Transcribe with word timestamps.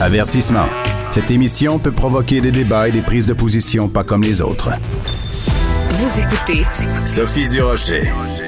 Avertissement. 0.00 0.66
Cette 1.12 1.30
émission 1.30 1.78
peut 1.78 1.92
provoquer 1.92 2.40
des 2.40 2.50
débats 2.50 2.88
et 2.88 2.92
des 2.92 3.00
prises 3.00 3.26
de 3.26 3.32
position 3.32 3.88
pas 3.88 4.02
comme 4.02 4.22
les 4.22 4.42
autres. 4.42 4.70
Vous 5.90 6.20
écoutez 6.20 6.64
Sophie 7.06 7.48
Durocher. 7.48 8.02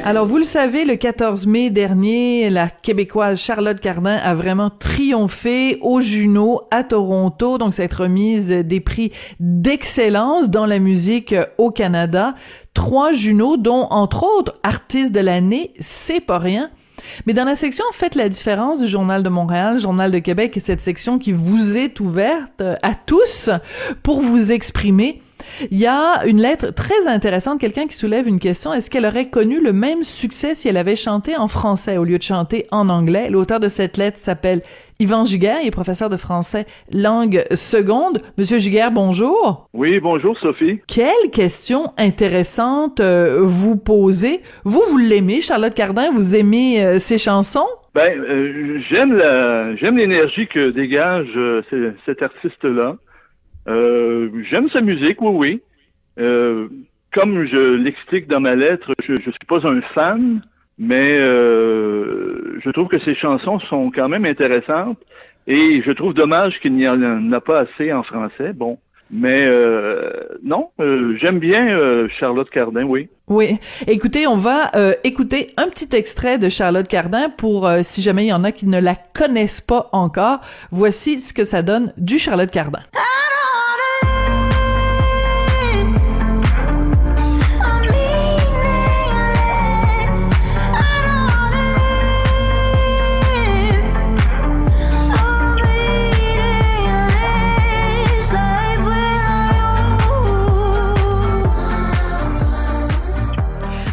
Alors, 0.05 0.27
vous 0.27 0.39
le 0.39 0.45
savez, 0.45 0.85
le 0.85 0.97
14 0.97 1.47
mai 1.47 1.71
dernier, 1.71 2.51
la 2.51 2.69
Québécoise 2.69 3.39
Charlotte 3.39 3.79
Cardin 3.79 4.17
a 4.17 4.35
vraiment 4.35 4.71
triomphé 4.71 5.79
au 5.83 6.01
Juno 6.01 6.63
à 6.73 6.83
Toronto. 6.83 7.59
Donc, 7.59 7.75
cette 7.75 7.95
remise 7.95 8.49
des 8.49 8.81
prix 8.81 9.13
d'excellence 9.39 10.51
dans 10.51 10.67
la 10.67 10.81
musique 10.81 11.35
au 11.59 11.71
Canada. 11.71 12.35
Trois 12.75 13.13
Juno, 13.13 13.57
dont, 13.57 13.87
entre 13.91 14.25
autres, 14.25 14.55
artistes 14.65 15.13
de 15.13 15.21
l'année, 15.21 15.73
c'est 15.79 16.21
pas 16.21 16.39
rien. 16.39 16.71
Mais 17.27 17.35
dans 17.35 17.45
la 17.45 17.57
section 17.57 17.85
Faites 17.93 18.15
la 18.15 18.29
différence 18.29 18.81
du 18.81 18.89
Journal 18.89 19.23
de 19.23 19.29
Montréal, 19.29 19.81
Journal 19.81 20.11
de 20.11 20.19
Québec 20.19 20.57
et 20.57 20.61
cette 20.61 20.81
section 20.81 21.19
qui 21.19 21.33
vous 21.33 21.77
est 21.77 22.01
ouverte 22.01 22.63
à 22.83 22.95
tous 22.95 23.51
pour 24.03 24.21
vous 24.21 24.53
exprimer, 24.53 25.23
il 25.71 25.79
y 25.79 25.87
a 25.87 26.25
une 26.27 26.41
lettre 26.41 26.73
très 26.73 27.09
intéressante, 27.09 27.61
quelqu'un 27.61 27.87
qui 27.87 27.97
soulève 27.97 28.27
une 28.27 28.39
question. 28.39 28.73
Est-ce 28.73 28.91
qu'elle 28.91 29.07
aurait 29.07 29.29
connu 29.29 29.61
le 29.61 29.73
même 29.73 30.03
succès 30.03 30.55
si 30.55 30.69
elle 30.69 30.77
avait 30.77 30.97
chanté 30.97 31.37
en 31.37 31.49
français 31.49 31.97
au 31.97 32.05
lieu 32.05 32.19
de 32.19 32.23
chanter 32.23 32.67
en 32.71 32.89
anglais? 32.89 33.31
L'auteur 33.31 33.61
de 33.61 33.69
cette 33.69 33.97
lettre 33.97 34.19
s'appelle 34.19 34.63
Yvan 34.99 35.27
Giguère, 35.27 35.59
il 35.63 35.69
est 35.69 35.71
professeur 35.71 36.09
de 36.09 36.17
français 36.17 36.65
langue 36.91 37.45
seconde. 37.55 38.23
Monsieur 38.39 38.59
Giguère, 38.59 38.91
bonjour. 38.91 39.69
Oui, 39.75 40.01
bonjour 40.01 40.39
Sophie. 40.39 40.81
Quelle 40.87 41.31
question 41.33 41.93
intéressante 41.99 43.01
euh, 43.01 43.41
vous 43.43 43.77
posez. 43.77 44.41
Vous, 44.65 44.83
vous 44.89 44.99
l'aimez, 44.99 45.43
Charlotte 45.43 45.75
Cardin, 45.75 46.11
vous 46.13 46.35
aimez 46.35 46.83
euh, 46.83 46.99
ses 46.99 47.19
chansons? 47.19 47.67
Ben, 47.95 48.19
euh, 48.21 48.79
j'aime 48.89 49.13
la, 49.13 49.77
j'aime 49.77 49.99
l'énergie 49.99 50.47
que 50.47 50.71
dégage 50.71 51.29
cet 52.07 52.23
artiste-là. 52.23 52.97
Euh, 53.69 54.31
j'aime 54.49 54.69
sa 54.71 54.81
musique, 54.81 55.21
oui, 55.21 55.31
oui. 55.33 55.63
Euh, 56.19 56.69
comme 57.13 57.45
je 57.47 57.75
l'explique 57.77 58.29
dans 58.29 58.41
ma 58.41 58.55
lettre, 58.55 58.93
je 59.05 59.13
ne 59.13 59.19
suis 59.19 59.33
pas 59.49 59.67
un 59.67 59.81
fan, 59.95 60.43
mais 60.79 61.19
euh, 61.19 62.59
je 62.63 62.71
trouve 62.71 62.89
que 62.89 62.99
ses 62.99 63.15
chansons 63.15 63.59
sont 63.61 63.91
quand 63.91 64.09
même 64.09 64.25
intéressantes 64.25 64.99
et 65.47 65.83
je 65.83 65.93
trouve 65.93 66.15
dommage 66.15 66.61
qu'il 66.61 66.75
n'y 66.75 66.89
en 66.89 67.33
a 67.33 67.41
pas 67.41 67.61
assez 67.61 67.93
en 67.93 68.03
français. 68.03 68.53
Bon, 68.53 68.79
mais 69.11 69.49
non, 70.43 70.71
j'aime 71.17 71.39
bien 71.39 72.09
Charlotte 72.19 72.51
Cardin, 72.51 72.83
oui. 72.83 73.09
Oui. 73.29 73.59
Écoutez, 73.87 74.27
on 74.27 74.37
va 74.37 74.73
écouter 75.05 75.51
un 75.57 75.69
petit 75.69 75.95
extrait 75.95 76.39
de 76.39 76.49
Charlotte 76.49 76.89
Cardin 76.89 77.31
pour 77.31 77.71
si 77.83 78.03
jamais 78.03 78.25
il 78.25 78.29
y 78.29 78.33
en 78.33 78.43
a 78.43 78.51
qui 78.51 78.67
ne 78.67 78.81
la 78.81 78.97
connaissent 78.97 79.61
pas 79.61 79.89
encore. 79.93 80.41
Voici 80.73 81.21
ce 81.21 81.33
que 81.33 81.45
ça 81.45 81.63
donne 81.63 81.93
du 81.97 82.19
Charlotte 82.19 82.51
Cardin. 82.51 82.83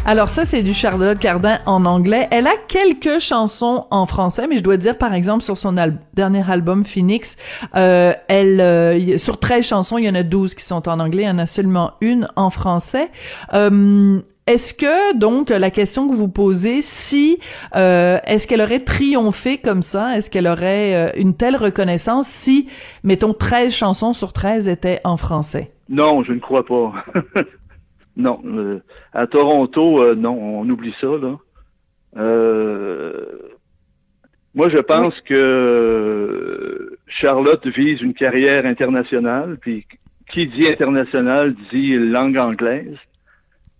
Alors 0.06 0.28
ça, 0.28 0.44
c'est 0.44 0.62
du 0.62 0.74
Charlotte 0.74 1.18
Cardin 1.18 1.60
en 1.64 1.86
anglais. 1.86 2.28
Elle 2.30 2.46
a 2.46 2.56
quelques 2.68 3.20
chansons 3.20 3.86
en 3.90 4.04
français, 4.04 4.46
mais 4.46 4.58
je 4.58 4.62
dois 4.62 4.76
dire, 4.76 4.98
par 4.98 5.14
exemple, 5.14 5.42
sur 5.42 5.56
son 5.56 5.74
dernier 6.12 6.42
album 6.46 6.84
Phoenix, 6.84 7.38
euh, 7.74 8.12
elle, 8.28 8.60
euh, 8.60 9.16
sur 9.16 9.40
13 9.40 9.66
chansons, 9.66 9.96
il 9.96 10.04
y 10.04 10.10
en 10.10 10.14
a 10.14 10.22
12 10.22 10.54
qui 10.54 10.62
sont 10.62 10.86
en 10.90 11.00
anglais, 11.00 11.22
il 11.22 11.26
y 11.26 11.30
en 11.30 11.38
a 11.38 11.46
seulement 11.46 11.92
une 12.02 12.28
en 12.36 12.50
français. 12.50 13.10
Euh, 13.54 14.20
est-ce 14.46 14.74
que 14.74 15.16
donc 15.16 15.48
la 15.48 15.70
question 15.70 16.06
que 16.06 16.14
vous 16.14 16.28
posez, 16.28 16.82
si 16.82 17.38
est-ce 17.72 18.46
qu'elle 18.46 18.60
aurait 18.60 18.84
triomphé 18.84 19.56
comme 19.56 19.80
ça, 19.80 20.18
est-ce 20.18 20.30
qu'elle 20.30 20.46
aurait 20.46 21.18
une 21.18 21.34
telle 21.34 21.56
reconnaissance 21.56 22.26
si, 22.26 22.68
mettons, 23.04 23.32
13 23.32 23.72
chansons 23.72 24.12
sur 24.12 24.34
13 24.34 24.68
étaient 24.68 25.00
en 25.04 25.16
français? 25.16 25.72
Non, 25.88 26.22
je 26.22 26.32
ne 26.32 26.40
crois 26.40 26.66
pas. 26.66 26.92
Non. 28.16 28.40
Euh, 28.44 28.80
à 29.12 29.26
Toronto, 29.26 30.00
euh, 30.02 30.14
non, 30.14 30.38
on 30.60 30.68
oublie 30.68 30.94
ça, 31.00 31.06
là. 31.06 31.38
Euh, 32.16 33.24
moi, 34.54 34.68
je 34.68 34.78
pense 34.78 35.20
que 35.22 36.96
Charlotte 37.08 37.66
vise 37.66 38.02
une 38.02 38.14
carrière 38.14 38.66
internationale, 38.66 39.58
puis 39.60 39.84
qui 40.30 40.46
dit 40.46 40.68
international 40.68 41.54
dit 41.72 41.96
langue 41.96 42.36
anglaise. 42.36 42.96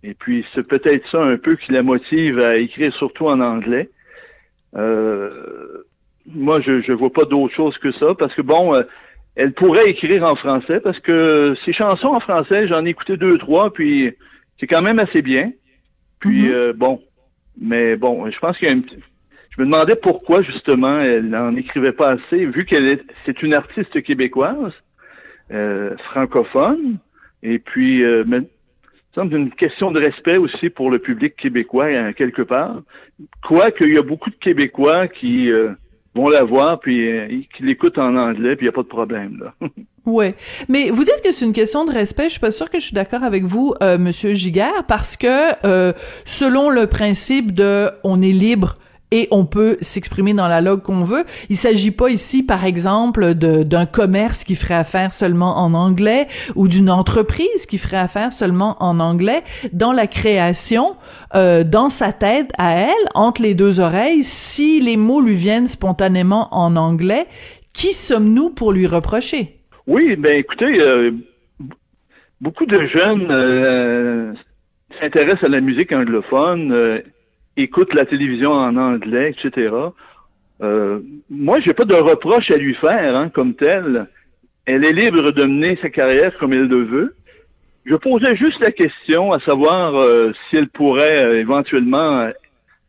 Et 0.03 0.13
puis, 0.13 0.45
c'est 0.53 0.67
peut-être 0.67 1.07
ça 1.09 1.23
un 1.23 1.37
peu 1.37 1.55
qui 1.55 1.71
la 1.71 1.81
motive 1.81 2.39
à 2.39 2.57
écrire 2.57 2.93
surtout 2.93 3.27
en 3.27 3.39
anglais. 3.39 3.89
moi, 4.73 6.59
je 6.59 6.91
ne 6.91 6.93
vois 6.93 7.13
pas 7.13 7.23
d'autre 7.25 7.53
chose 7.53 7.77
que 7.77 7.93
ça, 7.93 8.13
parce 8.13 8.35
que 8.35 8.41
bon, 8.41 8.83
elle 9.35 9.53
pourrait 9.53 9.89
écrire 9.89 10.23
en 10.23 10.35
français 10.35 10.79
parce 10.79 10.99
que 10.99 11.55
ces 11.65 11.73
chansons 11.73 12.09
en 12.09 12.19
français, 12.19 12.67
j'en 12.67 12.85
ai 12.85 12.89
écouté 12.89 13.17
deux, 13.17 13.37
trois, 13.37 13.73
puis 13.73 14.13
c'est 14.59 14.67
quand 14.67 14.81
même 14.81 14.99
assez 14.99 15.21
bien. 15.21 15.51
Puis 16.19 16.47
mm-hmm. 16.47 16.53
euh, 16.53 16.73
bon, 16.73 17.01
mais 17.59 17.95
bon, 17.95 18.29
je 18.29 18.39
pense 18.39 18.57
qu'il 18.57 18.67
y 18.67 18.71
a 18.71 18.73
un 18.73 18.81
petit... 18.81 18.97
Je 19.51 19.61
me 19.61 19.65
demandais 19.65 19.95
pourquoi 19.95 20.41
justement 20.41 20.99
elle 20.99 21.29
n'en 21.29 21.55
écrivait 21.55 21.93
pas 21.93 22.11
assez, 22.11 22.45
vu 22.45 22.65
qu'elle 22.65 22.87
est 22.87 23.03
c'est 23.25 23.41
une 23.41 23.53
artiste 23.53 24.01
québécoise, 24.03 24.73
euh, 25.51 25.95
francophone, 25.97 26.97
et 27.41 27.59
puis 27.59 28.03
euh, 28.03 28.25
mais, 28.27 28.41
semble 29.15 29.33
une 29.35 29.51
question 29.51 29.91
de 29.91 29.99
respect 29.99 30.35
aussi 30.35 30.69
pour 30.69 30.91
le 30.91 30.99
public 30.99 31.35
québécois 31.37 31.85
hein, 31.85 32.11
quelque 32.11 32.41
part. 32.41 32.81
Quoique 33.41 33.85
il 33.85 33.93
y 33.93 33.97
a 33.97 34.03
beaucoup 34.03 34.29
de 34.29 34.35
Québécois 34.35 35.07
qui 35.07 35.49
euh, 35.49 35.71
vont 36.15 36.29
la 36.29 36.43
voir 36.43 36.79
puis 36.79 37.07
euh, 37.07 37.27
l'écoutent 37.59 37.97
en 37.97 38.15
anglais 38.15 38.55
puis 38.55 38.65
il 38.65 38.69
a 38.69 38.71
pas 38.71 38.83
de 38.83 38.87
problème 38.87 39.39
là. 39.39 39.67
Ouais, 40.05 40.35
mais 40.69 40.91
vous 40.91 41.03
dites 41.03 41.21
que 41.23 41.31
c'est 41.31 41.45
une 41.45 41.53
question 41.53 41.83
de 41.83 41.91
respect. 41.91 42.25
Je 42.25 42.33
suis 42.33 42.39
pas 42.39 42.51
sûre 42.51 42.69
que 42.69 42.79
je 42.79 42.85
suis 42.85 42.93
d'accord 42.93 43.23
avec 43.23 43.43
vous, 43.43 43.73
euh, 43.81 43.97
Monsieur 43.97 44.35
Giguère, 44.35 44.83
parce 44.87 45.17
que 45.17 45.65
euh, 45.65 45.93
selon 46.25 46.69
le 46.69 46.85
principe 46.85 47.55
de 47.55 47.89
on 48.03 48.21
est 48.21 48.31
libre 48.31 48.77
et 49.11 49.27
on 49.31 49.45
peut 49.45 49.77
s'exprimer 49.81 50.33
dans 50.33 50.47
la 50.47 50.61
langue 50.61 50.81
qu'on 50.81 51.03
veut. 51.03 51.23
Il 51.49 51.57
s'agit 51.57 51.91
pas 51.91 52.09
ici, 52.09 52.43
par 52.43 52.65
exemple, 52.65 53.33
d'un 53.33 53.85
commerce 53.85 54.43
qui 54.43 54.55
ferait 54.55 54.75
affaire 54.75 55.13
seulement 55.13 55.59
en 55.59 55.73
anglais 55.73 56.27
ou 56.55 56.67
d'une 56.67 56.89
entreprise 56.89 57.65
qui 57.67 57.77
ferait 57.77 57.97
affaire 57.97 58.33
seulement 58.33 58.77
en 58.79 58.99
anglais. 58.99 59.43
Dans 59.73 59.91
la 59.91 60.07
création, 60.07 60.95
euh, 61.35 61.63
dans 61.63 61.89
sa 61.89 62.11
tête 62.11 62.51
à 62.57 62.79
elle, 62.79 63.09
entre 63.13 63.41
les 63.41 63.53
deux 63.53 63.79
oreilles, 63.79 64.23
si 64.23 64.81
les 64.81 64.97
mots 64.97 65.21
lui 65.21 65.35
viennent 65.35 65.67
spontanément 65.67 66.47
en 66.51 66.75
anglais, 66.75 67.27
qui 67.73 67.93
sommes-nous 67.93 68.49
pour 68.49 68.71
lui 68.71 68.87
reprocher? 68.87 69.59
Oui, 69.87 70.15
ben 70.15 70.37
écoutez, 70.37 70.79
euh, 70.79 71.11
beaucoup 72.41 72.65
de 72.65 72.85
jeunes 72.85 73.27
euh, 73.29 74.33
s'intéressent 74.99 75.43
à 75.43 75.49
la 75.49 75.61
musique 75.61 75.91
anglophone, 75.91 77.01
euh, 77.57 77.61
écoutent 77.61 77.93
la 77.93 78.05
télévision 78.05 78.51
en 78.51 78.75
anglais, 78.77 79.31
etc. 79.31 79.73
Euh, 80.61 80.99
moi, 81.29 81.59
j'ai 81.59 81.73
pas 81.73 81.85
de 81.85 81.95
reproche 81.95 82.51
à 82.51 82.57
lui 82.57 82.75
faire 82.75 83.15
hein, 83.15 83.29
comme 83.29 83.55
tel. 83.55 84.07
Elle 84.65 84.83
est 84.83 84.93
libre 84.93 85.31
de 85.31 85.43
mener 85.43 85.77
sa 85.81 85.89
carrière 85.89 86.37
comme 86.37 86.53
elle 86.53 86.67
le 86.67 86.83
veut. 86.83 87.15
Je 87.85 87.95
posais 87.95 88.35
juste 88.35 88.59
la 88.59 88.71
question 88.71 89.31
à 89.31 89.39
savoir 89.39 89.93
si 90.49 90.57
elle 90.57 90.69
pourrait 90.69 91.39
éventuellement, 91.39 92.31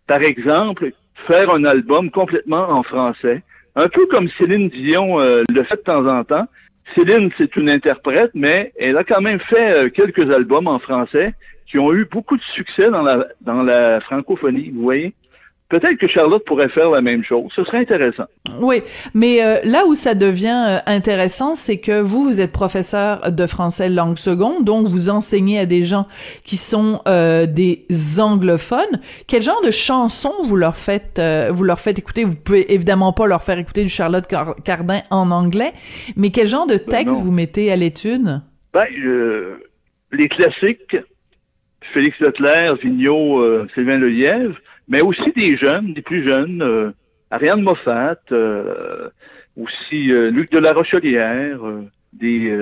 par 0.06 0.22
exemple, 0.22 0.92
faire 1.26 1.50
un 1.50 1.64
album 1.64 2.10
complètement 2.10 2.70
en 2.70 2.82
français, 2.82 3.42
un 3.74 3.88
peu 3.90 4.06
comme 4.06 4.30
Céline 4.38 4.70
Dion 4.70 5.18
le 5.18 5.62
fait 5.64 5.76
de 5.76 5.82
temps 5.82 6.06
en 6.06 6.24
temps. 6.24 6.46
Céline, 6.94 7.30
c'est 7.36 7.56
une 7.56 7.68
interprète, 7.68 8.30
mais 8.34 8.72
elle 8.78 8.96
a 8.96 9.04
quand 9.04 9.20
même 9.20 9.40
fait 9.40 9.70
euh, 9.72 9.90
quelques 9.90 10.30
albums 10.30 10.68
en 10.68 10.78
français 10.78 11.34
qui 11.66 11.78
ont 11.78 11.92
eu 11.92 12.04
beaucoup 12.04 12.36
de 12.36 12.42
succès 12.42 12.90
dans 12.90 13.02
la, 13.02 13.26
dans 13.40 13.62
la 13.62 14.00
francophonie, 14.00 14.70
vous 14.70 14.82
voyez? 14.82 15.14
Peut-être 15.68 15.96
que 15.96 16.06
Charlotte 16.06 16.44
pourrait 16.44 16.68
faire 16.68 16.90
la 16.90 17.00
même 17.00 17.24
chose. 17.24 17.50
Ce 17.56 17.64
serait 17.64 17.78
intéressant. 17.78 18.26
Oui, 18.60 18.82
mais 19.14 19.44
euh, 19.44 19.56
là 19.64 19.84
où 19.86 19.96
ça 19.96 20.14
devient 20.14 20.64
euh, 20.68 20.78
intéressant, 20.86 21.56
c'est 21.56 21.78
que 21.78 22.00
vous, 22.00 22.22
vous 22.22 22.40
êtes 22.40 22.52
professeur 22.52 23.32
de 23.32 23.46
français 23.48 23.88
langue 23.88 24.16
seconde, 24.16 24.64
donc 24.64 24.86
vous 24.86 25.08
enseignez 25.08 25.58
à 25.58 25.66
des 25.66 25.82
gens 25.82 26.06
qui 26.44 26.56
sont 26.56 27.02
euh, 27.08 27.46
des 27.46 27.84
anglophones. 28.20 29.00
Quel 29.26 29.42
genre 29.42 29.60
de 29.64 29.72
chansons 29.72 30.34
vous 30.44 30.54
leur 30.54 30.76
faites, 30.76 31.20
vous 31.50 31.64
leur 31.64 31.80
faites 31.80 31.98
écouter? 31.98 32.22
Vous 32.22 32.36
pouvez 32.36 32.72
évidemment 32.72 33.12
pas 33.12 33.26
leur 33.26 33.42
faire 33.42 33.58
écouter 33.58 33.82
du 33.82 33.88
Charlotte 33.88 34.26
Cardin 34.64 35.00
en 35.10 35.32
anglais, 35.32 35.72
mais 36.14 36.30
quel 36.30 36.46
genre 36.46 36.68
de 36.68 36.76
ben 36.76 36.86
texte 36.88 37.16
vous 37.16 37.32
mettez 37.32 37.72
à 37.72 37.76
l'étude? 37.76 38.40
Ben, 38.72 38.86
les 40.12 40.28
classiques, 40.28 40.96
Félix 41.92 42.20
Leclerc, 42.20 42.76
Vigneault, 42.76 43.66
Sylvain 43.74 43.98
Lelièvre 43.98 44.56
mais 44.88 45.00
aussi 45.00 45.32
des 45.34 45.56
jeunes, 45.56 45.92
des 45.94 46.02
plus 46.02 46.24
jeunes, 46.24 46.62
euh, 46.62 46.90
Ariane 47.30 47.62
Moffat, 47.62 48.18
euh, 48.32 49.08
aussi 49.60 50.08
Luc 50.30 50.52
de 50.52 50.58
la 50.58 50.72
Rochelière, 50.72 51.58
des. 52.12 52.54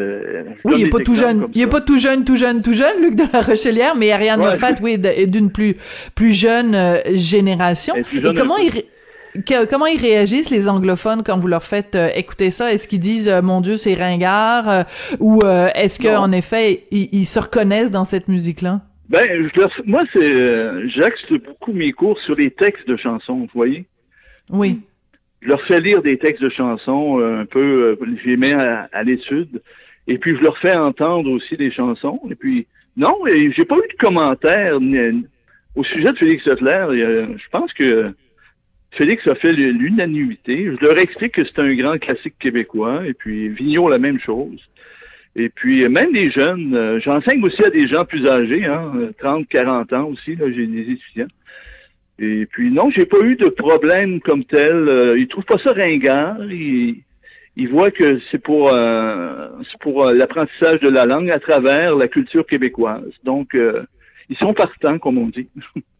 oui, 0.64 0.74
il 0.78 0.86
est 0.86 0.90
pas 0.90 0.98
tout 0.98 1.14
jeune. 1.14 1.48
Il 1.54 1.62
est 1.62 1.66
pas 1.66 1.80
tout 1.80 1.98
jeune, 1.98 2.24
tout 2.24 2.36
jeune, 2.36 2.62
tout 2.62 2.72
jeune, 2.72 3.02
Luc 3.02 3.14
de 3.14 3.24
la 3.32 3.42
Rochelière, 3.42 3.94
mais 3.94 4.12
Ariane 4.12 4.40
ouais. 4.40 4.50
Moffat, 4.50 4.74
oui, 4.80 4.98
est 5.02 5.26
d'une 5.26 5.50
plus 5.50 5.76
plus 6.14 6.32
jeune 6.32 6.76
génération. 7.14 7.94
Et, 7.96 8.04
comment 8.34 8.56
il 8.56 8.84
comment 9.68 9.86
ils 9.86 10.00
réagissent 10.00 10.50
les 10.50 10.68
anglophones 10.68 11.22
quand 11.22 11.38
vous 11.38 11.48
leur 11.48 11.64
faites 11.64 11.94
euh, 11.94 12.10
écouter 12.14 12.50
ça? 12.50 12.72
Est-ce 12.72 12.88
qu'ils 12.88 13.00
disent 13.00 13.28
euh, 13.28 13.42
mon 13.42 13.60
Dieu 13.60 13.76
c'est 13.76 13.94
ringard 13.94 14.68
euh, 14.68 14.82
ou 15.20 15.40
est-ce 15.74 15.98
que 15.98 16.16
en 16.16 16.32
effet 16.32 16.84
ils, 16.90 17.26
se 17.26 17.38
reconnaissent 17.38 17.90
dans 17.90 18.04
cette 18.04 18.28
musique 18.28 18.62
là 18.62 18.82
Ben 19.08 19.50
moi 19.84 20.04
c'est 20.12 20.88
j'axe 20.88 21.32
beaucoup 21.32 21.72
mes 21.72 21.92
cours 21.92 22.18
sur 22.20 22.34
les 22.34 22.50
textes 22.50 22.88
de 22.88 22.96
chansons, 22.96 23.40
vous 23.40 23.50
voyez? 23.54 23.84
Oui. 24.50 24.80
Je 25.42 25.48
leur 25.48 25.60
fais 25.66 25.80
lire 25.80 26.02
des 26.02 26.16
textes 26.18 26.42
de 26.42 26.48
chansons 26.48 27.20
un 27.20 27.44
peu, 27.44 27.98
je 28.00 28.28
les 28.28 28.36
mets 28.36 28.54
à, 28.54 29.02
l'étude 29.02 29.60
et 30.06 30.16
puis 30.16 30.36
je 30.36 30.42
leur 30.42 30.56
fais 30.58 30.74
entendre 30.74 31.30
aussi 31.30 31.56
des 31.56 31.70
chansons 31.70 32.20
et 32.30 32.34
puis 32.34 32.66
non, 32.96 33.18
j'ai 33.26 33.64
pas 33.64 33.76
eu 33.76 33.88
de 33.92 33.98
commentaires 33.98 34.78
au 35.74 35.84
sujet 35.84 36.12
de 36.12 36.18
Félix 36.18 36.46
Leclerc. 36.46 36.92
Je 36.92 37.48
pense 37.50 37.72
que 37.72 38.14
Félix 38.96 39.26
a 39.26 39.34
fait 39.34 39.52
l'unanimité. 39.52 40.66
Je 40.66 40.84
leur 40.84 40.98
explique 40.98 41.32
que 41.32 41.44
c'est 41.44 41.58
un 41.58 41.74
grand 41.74 41.98
classique 41.98 42.38
québécois, 42.38 43.06
et 43.06 43.14
puis 43.14 43.48
Vigneault, 43.48 43.88
la 43.88 43.98
même 43.98 44.20
chose. 44.20 44.60
Et 45.36 45.48
puis, 45.48 45.88
même 45.88 46.12
les 46.12 46.31
jeunes, 46.31 46.75
euh, 46.75 47.00
j'enseigne 47.00 47.42
aussi 47.42 47.62
à 47.64 47.70
des 47.70 47.88
gens 47.88 48.04
plus 48.04 48.26
âgés, 48.26 48.66
hein, 48.66 48.92
30, 49.19 49.48
40 49.48 49.92
ans 49.92 50.04
aussi, 50.04 50.36
là, 50.36 50.46
j'ai 50.50 50.66
des 50.66 50.92
étudiants. 50.92 51.26
Et 52.20 52.46
puis, 52.46 52.70
non, 52.70 52.90
j'ai 52.90 53.06
pas 53.06 53.20
eu 53.20 53.34
de 53.34 53.48
problème 53.48 54.20
comme 54.20 54.44
tel. 54.44 54.88
Euh, 54.88 55.19
ils 55.19 55.26
trouvent 55.26 55.44
pas 55.44 55.58
ça 55.58 55.72
ringard. 55.72 56.36
Ils, 56.44 57.02
ils 57.56 57.69
voient 57.69 57.90
que 57.90 58.20
c'est 58.31 58.38
pour, 58.38 58.72
euh, 58.72 59.48
pour 59.81 60.04
euh, 60.06 60.12
l'apprentissage 60.12 60.78
de 60.81 60.88
la 60.88 61.06
langue 61.06 61.31
à 61.31 61.40
travers 61.40 61.96
la 61.96 62.06
culture 62.06 62.46
québécoise. 62.46 63.10
Donc, 63.25 63.56
ils 64.31 64.36
sont 64.36 64.54
partants, 64.54 64.98
comme 64.98 65.19
on 65.19 65.28
dit. 65.28 65.48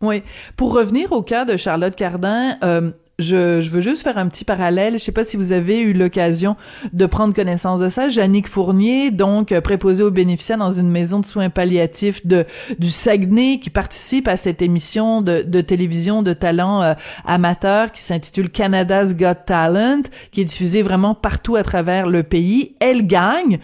oui. 0.01 0.23
Pour 0.57 0.75
revenir 0.75 1.13
au 1.13 1.23
cas 1.23 1.45
de 1.45 1.57
Charlotte 1.57 1.95
Cardin, 1.95 2.57
euh, 2.63 2.91
je, 3.19 3.61
je, 3.61 3.71
veux 3.71 3.81
juste 3.81 4.03
faire 4.03 4.19
un 4.19 4.29
petit 4.29 4.45
parallèle. 4.45 4.95
Je 4.95 4.99
sais 4.99 5.13
pas 5.13 5.25
si 5.25 5.37
vous 5.37 5.53
avez 5.53 5.81
eu 5.81 5.93
l'occasion 5.93 6.57
de 6.93 7.07
prendre 7.07 7.35
connaissance 7.35 7.81
de 7.81 7.89
ça. 7.89 8.09
Jannick 8.09 8.49
Fournier, 8.49 9.11
donc 9.11 9.53
euh, 9.53 9.61
préposée 9.61 10.03
aux 10.03 10.11
bénéficiaires 10.11 10.59
dans 10.59 10.73
une 10.73 10.91
maison 10.91 11.21
de 11.21 11.27
soins 11.27 11.51
palliatifs 11.51 12.27
de 12.27 12.45
du 12.79 12.91
Saguenay, 12.91 13.61
qui 13.61 13.71
participe 13.71 14.27
à 14.29 14.37
cette 14.37 14.63
émission 14.63 15.23
de, 15.23 15.43
de 15.43 15.61
télévision 15.61 16.23
de 16.23 16.33
talent 16.33 16.83
euh, 16.83 16.95
amateur 17.25 17.93
qui 17.93 18.03
s'intitule 18.03 18.51
Canada's 18.51 19.17
Got 19.17 19.35
Talent, 19.47 20.03
qui 20.33 20.41
est 20.41 20.45
diffusée 20.45 20.83
vraiment 20.83 21.15
partout 21.15 21.57
à 21.57 21.63
travers 21.63 22.09
le 22.09 22.23
pays. 22.23 22.75
Elle 22.81 23.07
gagne. 23.07 23.59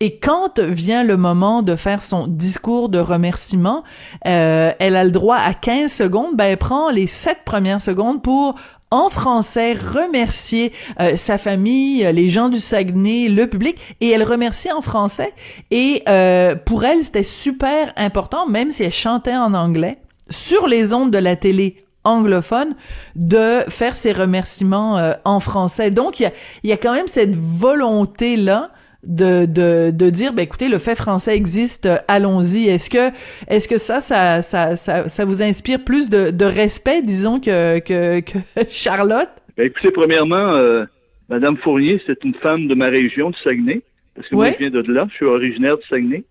Et 0.00 0.18
quand 0.18 0.58
vient 0.58 1.04
le 1.04 1.16
moment 1.16 1.62
de 1.62 1.76
faire 1.76 2.02
son 2.02 2.26
discours 2.26 2.88
de 2.88 2.98
remerciement, 2.98 3.84
euh, 4.26 4.72
elle 4.78 4.96
a 4.96 5.04
le 5.04 5.12
droit 5.12 5.36
à 5.36 5.54
15 5.54 5.90
secondes. 5.90 6.36
Ben, 6.36 6.44
elle 6.46 6.58
prend 6.58 6.90
les 6.90 7.06
7 7.06 7.38
premières 7.44 7.80
secondes 7.80 8.20
pour 8.22 8.56
en 8.94 9.10
français 9.10 9.72
remercier 9.72 10.72
euh, 11.00 11.16
sa 11.16 11.36
famille, 11.36 12.08
les 12.12 12.28
gens 12.28 12.48
du 12.48 12.60
Saguenay, 12.60 13.28
le 13.28 13.48
public, 13.48 13.76
et 14.00 14.10
elle 14.10 14.22
remercie 14.22 14.70
en 14.70 14.82
français. 14.82 15.34
Et 15.72 16.04
euh, 16.08 16.54
pour 16.54 16.84
elle, 16.84 17.02
c'était 17.02 17.24
super 17.24 17.92
important, 17.96 18.46
même 18.46 18.70
si 18.70 18.84
elle 18.84 18.92
chantait 18.92 19.34
en 19.34 19.52
anglais, 19.52 19.98
sur 20.30 20.68
les 20.68 20.94
ondes 20.94 21.10
de 21.10 21.18
la 21.18 21.34
télé 21.34 21.84
anglophone 22.04 22.76
de 23.16 23.64
faire 23.68 23.96
ses 23.96 24.12
remerciements 24.12 24.96
euh, 24.96 25.14
en 25.24 25.40
français. 25.40 25.90
Donc, 25.90 26.20
il 26.20 26.22
y 26.22 26.26
a, 26.26 26.32
y 26.62 26.72
a 26.72 26.76
quand 26.76 26.92
même 26.92 27.08
cette 27.08 27.34
volonté-là 27.34 28.70
de, 29.06 29.46
de, 29.46 29.90
de 29.90 30.10
dire 30.10 30.32
ben 30.32 30.42
écoutez 30.42 30.68
le 30.68 30.78
fait 30.78 30.94
français 30.94 31.36
existe 31.36 31.88
allons-y. 32.08 32.68
Est-ce 32.68 32.90
que 32.90 33.14
est-ce 33.48 33.68
que 33.68 33.78
ça 33.78 34.00
ça, 34.00 34.42
ça 34.42 34.76
ça 34.76 35.08
ça 35.08 35.24
vous 35.24 35.42
inspire 35.42 35.82
plus 35.84 36.10
de, 36.10 36.30
de 36.30 36.44
respect 36.44 37.02
disons 37.02 37.40
que 37.40 37.78
que, 37.80 38.20
que 38.20 38.38
Charlotte? 38.68 39.30
Ben 39.56 39.66
écoutez 39.66 39.90
premièrement 39.90 40.54
euh, 40.54 40.84
madame 41.28 41.56
Fournier 41.58 42.00
c'est 42.06 42.22
une 42.24 42.34
femme 42.34 42.68
de 42.68 42.74
ma 42.74 42.88
région 42.88 43.30
du 43.30 43.38
Saguenay 43.38 43.82
parce 44.14 44.28
que 44.28 44.34
moi 44.34 44.52
je 44.52 44.58
viens 44.58 44.70
de 44.70 44.92
là 44.92 45.06
je 45.10 45.14
suis 45.16 45.26
originaire 45.26 45.78
du 45.78 45.86
Saguenay. 45.86 46.24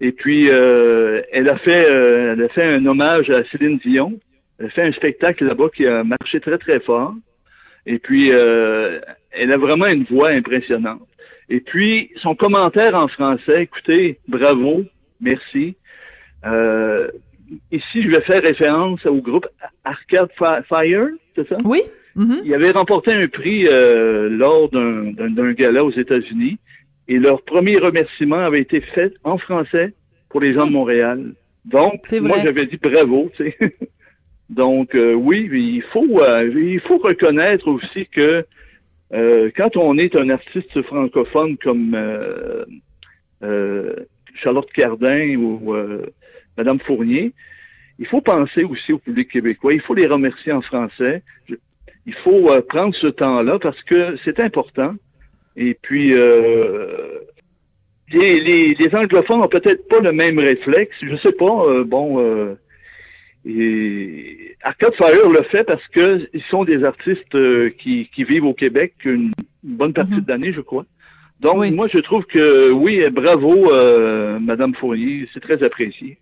Et 0.00 0.12
puis 0.12 0.48
euh, 0.50 1.22
elle 1.32 1.48
a 1.48 1.56
fait 1.58 1.86
euh, 1.88 2.32
elle 2.32 2.42
a 2.42 2.48
fait 2.48 2.64
un 2.64 2.84
hommage 2.86 3.30
à 3.30 3.44
Céline 3.44 3.78
Dion. 3.78 4.18
Elle 4.58 4.66
a 4.66 4.70
fait 4.70 4.82
un 4.82 4.92
spectacle 4.92 5.44
là-bas 5.44 5.68
qui 5.74 5.86
a 5.86 6.04
marché 6.04 6.40
très 6.40 6.58
très 6.58 6.80
fort. 6.80 7.14
Et 7.86 7.98
puis 7.98 8.28
elle 8.30 9.52
a 9.52 9.56
vraiment 9.56 9.86
une 9.86 10.04
voix 10.04 10.28
impressionnante 10.28 11.08
et 11.52 11.60
puis, 11.60 12.10
son 12.16 12.34
commentaire 12.34 12.94
en 12.94 13.08
français, 13.08 13.64
écoutez, 13.64 14.18
bravo, 14.26 14.84
merci. 15.20 15.76
Euh, 16.46 17.08
ici, 17.70 18.00
je 18.00 18.08
vais 18.08 18.22
faire 18.22 18.40
référence 18.40 19.04
au 19.04 19.16
groupe 19.16 19.46
Arcade 19.84 20.30
Fire, 20.38 21.08
c'est 21.36 21.46
ça? 21.46 21.58
Oui. 21.66 21.82
Mm-hmm. 22.16 22.40
Il 22.46 22.54
avait 22.54 22.70
remporté 22.70 23.12
un 23.12 23.28
prix 23.28 23.68
euh, 23.68 24.30
lors 24.30 24.70
d'un 24.70 25.52
gala 25.52 25.84
aux 25.84 25.90
États-Unis 25.90 26.56
et 27.06 27.18
leur 27.18 27.42
premier 27.42 27.76
remerciement 27.76 28.38
avait 28.38 28.62
été 28.62 28.80
fait 28.80 29.12
en 29.22 29.36
français 29.36 29.92
pour 30.30 30.40
les 30.40 30.54
gens 30.54 30.66
de 30.66 30.72
Montréal. 30.72 31.34
Donc, 31.66 32.00
moi, 32.22 32.38
j'avais 32.42 32.64
dit 32.64 32.78
bravo, 32.78 33.30
tu 33.36 33.50
sais. 33.60 33.76
Donc, 34.48 34.94
euh, 34.94 35.12
oui, 35.12 35.50
il 35.52 35.82
faut, 35.82 36.06
il 36.06 36.80
faut 36.80 36.96
reconnaître 36.96 37.68
aussi 37.68 38.06
que 38.06 38.46
euh, 39.12 39.50
quand 39.56 39.76
on 39.76 39.98
est 39.98 40.16
un 40.16 40.30
artiste 40.30 40.80
francophone 40.82 41.58
comme 41.58 41.94
euh, 41.94 42.64
euh, 43.42 43.94
Charlotte 44.34 44.70
Cardin 44.72 45.36
ou 45.36 45.74
Madame 46.56 46.80
Fournier, 46.80 47.32
il 47.98 48.06
faut 48.06 48.22
penser 48.22 48.64
aussi 48.64 48.92
au 48.92 48.98
public 48.98 49.30
québécois. 49.30 49.74
Il 49.74 49.82
faut 49.82 49.94
les 49.94 50.06
remercier 50.06 50.52
en 50.52 50.62
français. 50.62 51.22
il 52.06 52.14
faut 52.24 52.50
prendre 52.62 52.94
ce 52.94 53.08
temps-là 53.08 53.58
parce 53.58 53.82
que 53.82 54.16
c'est 54.24 54.40
important. 54.40 54.94
Et 55.56 55.74
puis, 55.74 56.14
les, 58.12 58.74
les, 58.74 58.94
anglophones 58.94 59.42
ont 59.42 59.48
peut-être 59.48 59.86
pas 59.88 60.00
le 60.00 60.12
même 60.12 60.38
réflexe. 60.38 60.96
Je 61.02 61.16
sais 61.16 61.32
pas. 61.32 61.84
bon, 61.84 62.56
et 63.44 64.56
Arcade 64.62 64.94
Fire 64.94 65.28
le 65.28 65.42
fait 65.42 65.64
parce 65.64 65.86
que 65.88 66.28
ils 66.32 66.42
sont 66.42 66.64
des 66.64 66.84
artistes 66.84 67.34
euh, 67.34 67.70
qui, 67.70 68.08
qui, 68.14 68.24
vivent 68.24 68.44
au 68.44 68.54
Québec 68.54 68.94
une, 69.04 69.32
bonne 69.64 69.92
partie 69.92 70.14
mhm. 70.14 70.20
de 70.20 70.28
l'année, 70.28 70.52
je 70.52 70.60
crois. 70.60 70.86
Donc 71.40 71.68
moi 71.72 71.88
je 71.88 71.98
trouve 71.98 72.24
que 72.24 72.70
oui, 72.70 73.02
bravo 73.10 73.72
euh, 73.72 74.38
Madame 74.38 74.74
Fournier, 74.74 75.28
c'est 75.32 75.40
très 75.40 75.62
apprécié. 75.62 76.18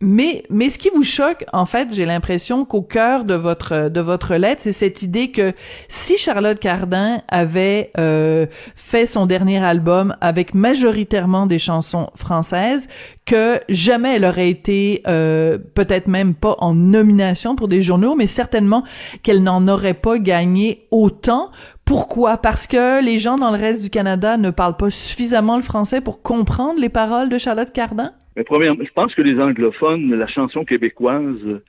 Mais, 0.00 0.44
mais 0.48 0.70
ce 0.70 0.78
qui 0.78 0.90
vous 0.94 1.02
choque, 1.02 1.44
en 1.52 1.66
fait, 1.66 1.92
j'ai 1.92 2.06
l'impression 2.06 2.64
qu'au 2.64 2.82
cœur 2.82 3.24
de 3.24 3.34
votre 3.34 3.88
de 3.88 4.00
votre 4.00 4.36
lettre, 4.36 4.62
c'est 4.62 4.70
cette 4.70 5.02
idée 5.02 5.32
que 5.32 5.52
si 5.88 6.16
Charlotte 6.16 6.60
Cardin 6.60 7.20
avait 7.26 7.90
euh, 7.98 8.46
fait 8.76 9.06
son 9.06 9.26
dernier 9.26 9.58
album 9.58 10.14
avec 10.20 10.54
majoritairement 10.54 11.46
des 11.46 11.58
chansons 11.58 12.10
françaises, 12.14 12.86
que 13.26 13.58
jamais 13.68 14.14
elle 14.14 14.24
aurait 14.24 14.50
été 14.50 15.02
euh, 15.08 15.58
peut-être 15.74 16.06
même 16.06 16.34
pas 16.34 16.54
en 16.60 16.74
nomination 16.74 17.56
pour 17.56 17.66
des 17.66 17.82
journaux, 17.82 18.14
mais 18.14 18.28
certainement 18.28 18.84
qu'elle 19.24 19.42
n'en 19.42 19.66
aurait 19.66 19.94
pas 19.94 20.20
gagné 20.20 20.86
autant. 20.92 21.50
Pourquoi? 21.84 22.36
Parce 22.36 22.68
que 22.68 23.02
les 23.02 23.18
gens 23.18 23.36
dans 23.36 23.50
le 23.50 23.58
reste 23.58 23.82
du 23.82 23.90
Canada 23.90 24.36
ne 24.36 24.50
parlent 24.50 24.76
pas 24.76 24.90
suffisamment 24.90 25.56
le 25.56 25.62
français 25.62 26.00
pour 26.00 26.22
comprendre 26.22 26.78
les 26.78 26.88
paroles 26.88 27.30
de 27.30 27.38
Charlotte 27.38 27.72
Cardin? 27.72 28.12
Mais 28.38 28.44
premièrement, 28.44 28.84
je 28.84 28.92
pense 28.92 29.16
que 29.16 29.22
les 29.22 29.40
anglophones, 29.40 30.14
la 30.14 30.28
chanson 30.28 30.64
québécoise, 30.64 31.60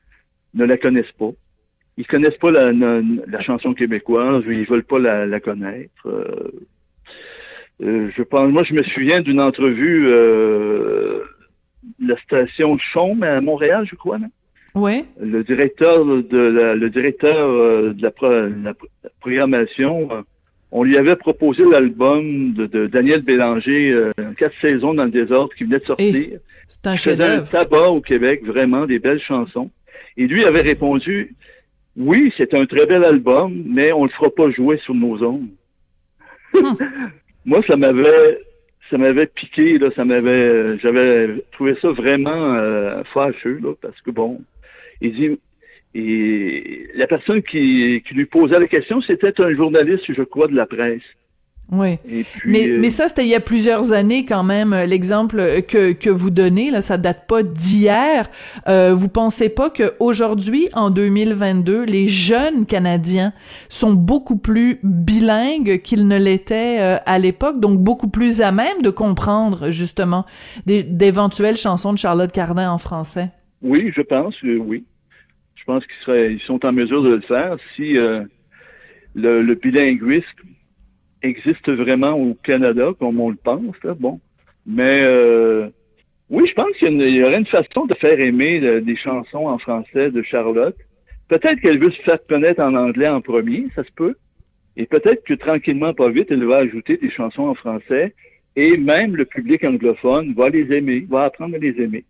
ne 0.54 0.66
la 0.66 0.78
connaissent 0.78 1.12
pas. 1.14 1.32
Ils 1.98 2.06
connaissent 2.06 2.38
pas 2.38 2.52
la, 2.52 2.72
la, 2.72 3.42
chanson 3.42 3.74
québécoise, 3.74 4.44
ils 4.48 4.68
veulent 4.68 4.84
pas 4.84 5.00
la, 5.00 5.40
connaître. 5.40 6.06
Euh, 6.06 6.52
euh, 7.82 8.12
je 8.16 8.22
pense, 8.22 8.52
moi, 8.52 8.62
je 8.62 8.76
me 8.76 8.84
souviens 8.84 9.22
d'une 9.22 9.42
entrevue 9.42 10.06
euh, 10.10 11.24
la 12.00 12.16
station 12.18 12.78
Chaume 12.78 13.24
à 13.24 13.42
Montréal, 13.42 13.88
je 13.90 13.96
crois. 13.96 14.20
Non? 14.20 14.30
Oui. 14.76 15.06
Le 15.20 15.44
directeur 15.44 16.06
de 16.06 16.38
la, 16.38 16.76
le 16.76 16.90
directeur 16.92 17.50
euh, 17.50 17.94
de 17.94 18.04
la, 18.04 18.12
la 18.64 18.74
programmation 19.22 20.24
on 20.72 20.84
lui 20.84 20.98
avait 20.98 21.16
proposé 21.16 21.64
l'album 21.66 22.54
de, 22.54 22.88
Daniel 22.88 23.22
Bélanger, 23.22 23.92
euh, 23.92 24.12
Quatre 24.38 24.56
saisons 24.62 24.94
dans 24.94 25.06
le 25.06 25.12
désordre, 25.12 25.54
qui 25.56 25.64
venait 25.64 25.80
de 25.80 25.86
sortir. 25.86 26.40
C'est 26.68 26.88
un 26.88 26.96
chef 26.96 27.20
un 27.20 27.42
tabac 27.42 27.90
au 27.90 28.02
Québec, 28.02 28.46
vraiment 28.46 28.86
des 28.86 29.00
belles 29.00 29.20
chansons. 29.20 29.72
Et 30.18 30.28
lui 30.28 30.46
avait 30.46 30.62
répondu, 30.62 31.36
oui, 31.98 32.32
c'est 32.38 32.54
un 32.54 32.66
très 32.66 32.86
bel 32.86 33.04
album, 33.04 33.64
mais 33.66 33.92
on 33.92 34.04
le 34.04 34.10
fera 34.12 34.30
pas 34.30 34.50
jouer 34.52 34.78
sur 34.78 34.94
nos 34.94 35.24
ondes. 35.24 35.50
Hum. 36.54 36.78
Moi, 37.46 37.62
ça 37.68 37.76
m'avait, 37.78 38.40
ça 38.90 38.98
m'avait 38.98 39.26
piqué, 39.26 39.80
là, 39.80 39.90
ça 39.96 40.06
m'avait, 40.06 40.78
j'avais 40.80 41.44
trouvé 41.52 41.76
ça 41.82 41.90
vraiment 41.90 42.56
euh, 42.56 43.02
fâcheux, 43.14 43.60
là, 43.64 43.74
parce 43.82 44.00
que 44.02 44.12
bon, 44.12 44.42
il 45.02 45.14
dit, 45.14 45.40
et 45.96 46.88
la 46.96 47.08
personne 47.08 47.42
qui, 47.42 48.04
qui 48.08 48.14
lui 48.14 48.26
posait 48.26 48.60
la 48.60 48.68
question, 48.68 49.02
c'était 49.02 49.42
un 49.42 49.54
journaliste, 49.54 50.14
je 50.14 50.24
crois, 50.24 50.48
de 50.48 50.56
la 50.56 50.66
presse. 50.66 51.02
Oui. 51.72 52.00
mais, 52.46 52.68
euh, 52.68 52.80
mais 52.80 52.90
ça, 52.90 53.08
c'était 53.08 53.24
il 53.24 53.30
y 53.30 53.36
a 53.36 53.40
plusieurs 53.40 53.94
années 53.94 54.26
quand 54.26 54.44
même. 54.44 54.74
L'exemple 54.88 55.62
que, 55.68 55.92
que 55.92 56.10
vous 56.10 56.32
donnez, 56.32 56.72
là, 56.72 56.82
ça 56.82 56.98
date 56.98 57.28
pas 57.28 57.44
d'hier. 57.44 58.30
Euh, 58.68 58.94
vous 58.96 59.08
pensez 59.08 59.50
pas 59.50 59.70
qu'aujourd'hui, 59.70 60.68
en 60.74 60.90
2022, 60.90 61.84
les 61.84 62.08
jeunes 62.08 62.66
Canadiens 62.66 63.34
sont 63.68 63.94
beaucoup 63.94 64.38
plus 64.38 64.80
bilingues 64.82 65.82
qu'ils 65.84 66.08
ne 66.08 66.18
l'étaient 66.18 66.78
euh, 66.80 66.98
à 67.06 67.20
l'époque, 67.20 67.60
donc 67.60 67.80
beaucoup 67.80 68.10
plus 68.10 68.42
à 68.42 68.52
même 68.52 68.82
de 68.82 68.90
comprendre 68.90 69.70
justement 69.70 70.26
d'éventuelles 70.66 71.58
chansons 71.58 71.94
de 71.94 72.00
Charlotte 72.00 72.32
Cardin 72.32 72.72
en 72.72 72.80
français? 72.80 73.30
Oui, 73.62 73.92
je 73.96 74.02
pense, 74.02 74.36
euh, 74.44 74.58
oui. 74.58 74.86
Je 75.60 75.66
pense 75.66 75.86
qu'ils 75.86 76.06
seraient, 76.06 76.34
ils 76.34 76.40
sont 76.42 76.66
en 76.66 76.72
mesure 76.72 77.04
de 77.04 77.16
le 77.16 77.22
faire 77.22 77.58
si 77.76 77.94
le, 77.94 78.28
le 79.14 79.56
bilinguisme 79.56 80.26
existe 81.22 81.70
vraiment 81.70 82.14
au 82.14 82.34
Canada, 82.34 82.92
comme 82.98 83.20
on 83.20 83.30
le 83.30 83.36
pense. 83.36 83.76
Bon. 84.00 84.20
Mais 84.66 85.02
euh, 85.04 85.70
oui, 86.30 86.48
je 86.48 86.54
pense 86.54 86.76
qu'il 86.78 87.02
y, 87.02 87.24
aurait 87.24 87.40
une 87.40 87.46
façon 87.46 87.86
de 87.86 87.96
faire 87.96 88.20
aimer 88.20 88.82
des 88.82 88.96
chansons 88.96 89.48
en 89.48 89.58
français 89.58 90.12
de 90.12 90.22
Charlotte. 90.22 90.78
Peut-être 91.28 91.60
qu'elle 91.60 91.80
veut 91.80 91.92
se 91.92 92.02
faire 92.04 92.20
connaître 92.28 92.62
en 92.62 92.76
anglais 92.76 93.10
en 93.10 93.22
premier, 93.22 93.68
ça 93.76 93.84
se 93.84 93.92
peut. 93.92 94.16
Et 94.78 94.86
peut-être 94.86 95.24
que 95.26 95.34
tranquillement, 95.34 95.94
pas 95.94 96.10
vite, 96.10 96.28
elle 96.32 96.46
va 96.46 96.58
ajouter 96.58 96.98
des 96.98 97.10
chansons 97.10 97.44
en 97.44 97.56
français. 97.56 98.16
Et 98.56 98.78
même 98.78 99.16
le 99.16 99.26
public 99.26 99.64
anglophone 99.64 100.34
va 100.34 100.50
les 100.50 100.72
aimer, 100.76 101.06
va 101.10 101.26
apprendre 101.26 101.56
à 101.56 101.60
les 101.60 101.80
aimer 101.82 102.06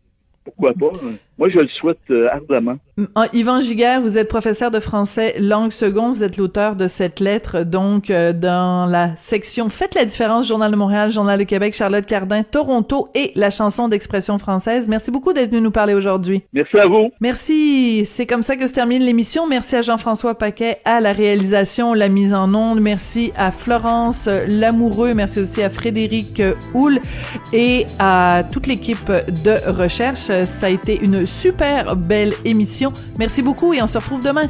pourquoi 0.49 0.73
pas? 0.73 0.99
Moi, 1.39 1.47
je 1.47 1.59
le 1.59 1.69
souhaite 1.69 1.97
euh, 2.11 2.27
ardemment. 2.33 2.75
Ah, 3.15 3.27
Yvan 3.31 3.61
Giguère, 3.61 4.01
vous 4.01 4.17
êtes 4.17 4.27
professeur 4.27 4.71
de 4.71 4.81
français 4.81 5.35
langue 5.39 5.71
seconde. 5.71 6.15
Vous 6.15 6.23
êtes 6.23 6.35
l'auteur 6.35 6.75
de 6.75 6.89
cette 6.89 7.21
lettre, 7.21 7.63
donc, 7.63 8.09
euh, 8.09 8.33
dans 8.33 8.85
la 8.85 9.15
section 9.15 9.69
Faites 9.69 9.95
la 9.95 10.03
différence, 10.03 10.49
Journal 10.49 10.69
de 10.69 10.75
Montréal, 10.75 11.11
Journal 11.11 11.39
de 11.39 11.45
Québec, 11.45 11.73
Charlotte 11.75 12.05
Cardin, 12.05 12.43
Toronto 12.43 13.07
et 13.15 13.31
la 13.35 13.51
chanson 13.51 13.87
d'expression 13.87 14.37
française. 14.37 14.89
Merci 14.89 15.11
beaucoup 15.11 15.31
d'être 15.31 15.51
venu 15.51 15.61
nous 15.61 15.71
parler 15.71 15.93
aujourd'hui. 15.93 16.43
Merci 16.51 16.77
à 16.77 16.87
vous. 16.87 17.09
Merci. 17.21 18.03
C'est 18.05 18.25
comme 18.25 18.43
ça 18.43 18.57
que 18.57 18.67
se 18.67 18.73
termine 18.73 19.01
l'émission. 19.01 19.47
Merci 19.47 19.77
à 19.77 19.81
Jean-François 19.81 20.35
Paquet 20.35 20.79
à 20.83 20.99
la 20.99 21.13
réalisation, 21.13 21.93
la 21.93 22.09
mise 22.09 22.33
en 22.33 22.53
onde. 22.53 22.81
Merci 22.81 23.31
à 23.37 23.51
Florence 23.51 24.27
Lamoureux. 24.49 25.13
Merci 25.13 25.39
aussi 25.39 25.63
à 25.63 25.69
Frédéric 25.69 26.41
Houle 26.73 26.99
et 27.53 27.85
à 27.97 28.43
toute 28.51 28.67
l'équipe 28.67 29.09
de 29.45 29.71
recherche. 29.71 30.43
Ça 30.43 30.67
a 30.67 30.69
été 30.69 30.99
une 31.01 31.25
super 31.29 31.95
belle 31.95 32.33
émission. 32.45 32.91
Merci 33.17 33.41
beaucoup 33.41 33.73
et 33.73 33.81
on 33.81 33.87
se 33.87 33.97
retrouve 33.97 34.23
demain. 34.23 34.47